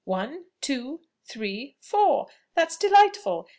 One, 0.03 0.45
two, 0.61 1.01
three, 1.27 1.77
four! 1.79 2.25
That's 2.55 2.75
delightful! 2.75 3.47